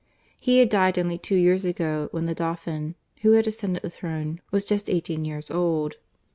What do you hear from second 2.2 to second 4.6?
the Dauphin, who had ascended the throne,